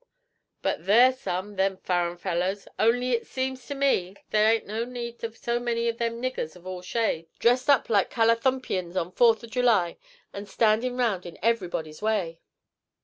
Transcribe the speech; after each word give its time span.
but 0.63 0.87
they're 0.87 1.13
some, 1.13 1.57
them 1.57 1.77
furren 1.77 2.17
fellers; 2.17 2.67
only 2.79 3.11
it 3.11 3.27
seems 3.27 3.67
to 3.67 3.75
me 3.75 4.15
they 4.31 4.47
ain't 4.51 4.65
no 4.65 4.83
need 4.83 5.23
of 5.23 5.37
so 5.37 5.59
many 5.59 5.87
of 5.87 5.99
them 5.99 6.19
niggers 6.19 6.55
of 6.55 6.65
all 6.65 6.81
shades, 6.81 7.29
dressed 7.37 7.69
up 7.69 7.87
like 7.87 8.09
Callathumpians 8.09 8.95
on 8.99 9.11
Fourth 9.11 9.43
of 9.43 9.51
July, 9.51 9.97
and 10.33 10.49
standin' 10.49 10.97
round 10.97 11.23
in 11.27 11.37
everybody's 11.43 12.01
way.' 12.01 12.39